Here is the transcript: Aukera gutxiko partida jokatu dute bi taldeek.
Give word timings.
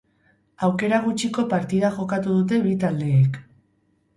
Aukera 0.67 0.99
gutxiko 1.03 1.45
partida 1.51 1.91
jokatu 1.99 2.35
dute 2.39 2.61
bi 2.65 2.73
taldeek. 2.85 3.39